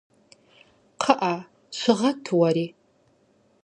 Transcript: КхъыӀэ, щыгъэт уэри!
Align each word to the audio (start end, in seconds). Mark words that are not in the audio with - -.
КхъыӀэ, 1.01 1.33
щыгъэт 1.77 2.25
уэри! 2.37 2.65